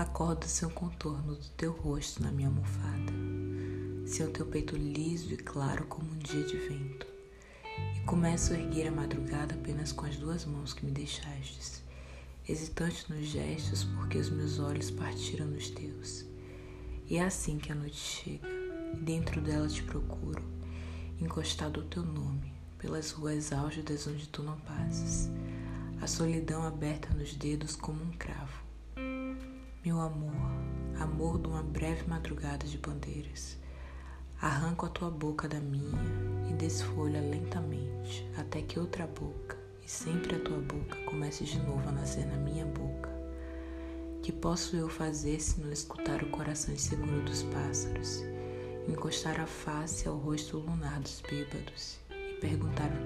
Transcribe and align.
Recordo 0.00 0.46
seu 0.46 0.70
contorno 0.70 1.34
do 1.34 1.48
teu 1.58 1.72
rosto 1.72 2.22
na 2.22 2.32
minha 2.32 2.48
almofada, 2.48 3.12
seu 4.06 4.32
teu 4.32 4.46
peito 4.46 4.74
liso 4.74 5.30
e 5.34 5.36
claro 5.36 5.84
como 5.88 6.10
um 6.10 6.16
dia 6.16 6.42
de 6.42 6.56
vento. 6.56 7.06
E 7.94 8.00
começo 8.06 8.54
a 8.54 8.58
erguer 8.58 8.88
a 8.88 8.92
madrugada 8.92 9.54
apenas 9.54 9.92
com 9.92 10.06
as 10.06 10.16
duas 10.16 10.46
mãos 10.46 10.72
que 10.72 10.86
me 10.86 10.90
deixastes, 10.90 11.82
hesitante 12.48 13.12
nos 13.12 13.26
gestos 13.26 13.84
porque 13.84 14.16
os 14.16 14.30
meus 14.30 14.58
olhos 14.58 14.90
partiram 14.90 15.44
nos 15.44 15.68
teus. 15.68 16.24
E 17.06 17.18
é 17.18 17.24
assim 17.24 17.58
que 17.58 17.70
a 17.70 17.74
noite 17.74 17.96
chega, 17.96 18.48
e 18.94 18.96
dentro 18.96 19.38
dela 19.42 19.68
te 19.68 19.82
procuro, 19.82 20.42
encostado 21.20 21.80
ao 21.80 21.86
teu 21.86 22.02
nome, 22.02 22.54
pelas 22.78 23.10
ruas 23.10 23.52
álgidas 23.52 24.06
onde 24.06 24.26
tu 24.28 24.42
não 24.42 24.58
passas, 24.60 25.28
a 26.00 26.06
solidão 26.06 26.62
aberta 26.62 27.12
nos 27.12 27.34
dedos 27.34 27.76
como 27.76 28.02
um 28.02 28.12
cravo. 28.12 28.69
Meu 29.82 29.98
amor, 29.98 30.34
amor 31.00 31.38
de 31.38 31.48
uma 31.48 31.62
breve 31.62 32.06
madrugada 32.06 32.66
de 32.66 32.76
bandeiras, 32.76 33.56
arranco 34.38 34.84
a 34.84 34.90
tua 34.90 35.10
boca 35.10 35.48
da 35.48 35.58
minha 35.58 35.98
e 36.50 36.52
desfolha 36.52 37.22
lentamente 37.22 38.30
até 38.36 38.60
que 38.60 38.78
outra 38.78 39.06
boca, 39.06 39.56
e 39.82 39.90
sempre 39.90 40.36
a 40.36 40.40
tua 40.40 40.58
boca, 40.58 40.96
comece 41.06 41.44
de 41.44 41.58
novo 41.60 41.88
a 41.88 41.92
nascer 41.92 42.26
na 42.26 42.36
minha 42.36 42.66
boca. 42.66 43.08
Que 44.22 44.32
posso 44.32 44.76
eu 44.76 44.90
fazer 44.90 45.40
se 45.40 45.58
não 45.62 45.72
escutar 45.72 46.22
o 46.22 46.28
coração 46.28 46.74
inseguro 46.74 47.22
dos 47.22 47.42
pássaros, 47.44 48.22
encostar 48.86 49.40
a 49.40 49.46
face 49.46 50.06
ao 50.06 50.18
rosto 50.18 50.58
lunar 50.58 51.00
dos 51.00 51.22
bêbados? 51.22 51.98
perguntar 52.40 52.90
o 52.90 53.04